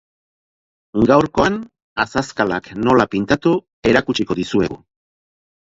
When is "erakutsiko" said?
3.93-4.41